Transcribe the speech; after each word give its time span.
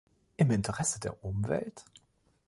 Im 0.37 0.49
Interesse 0.49 0.99
der 0.99 1.23
Umwelt? 1.23 1.85